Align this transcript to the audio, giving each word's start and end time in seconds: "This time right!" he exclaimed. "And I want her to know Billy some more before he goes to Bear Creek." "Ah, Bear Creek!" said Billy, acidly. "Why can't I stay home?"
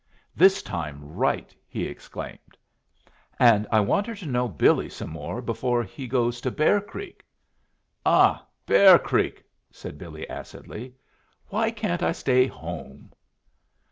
"This 0.35 0.63
time 0.63 0.97
right!" 1.13 1.55
he 1.67 1.83
exclaimed. 1.85 2.57
"And 3.37 3.67
I 3.71 3.81
want 3.81 4.07
her 4.07 4.15
to 4.15 4.25
know 4.25 4.47
Billy 4.47 4.89
some 4.89 5.11
more 5.11 5.43
before 5.43 5.83
he 5.83 6.07
goes 6.07 6.41
to 6.41 6.49
Bear 6.49 6.81
Creek." 6.81 7.23
"Ah, 8.03 8.43
Bear 8.65 8.97
Creek!" 8.97 9.43
said 9.69 9.99
Billy, 9.99 10.27
acidly. 10.27 10.95
"Why 11.49 11.69
can't 11.69 12.01
I 12.01 12.13
stay 12.13 12.47
home?" 12.47 13.13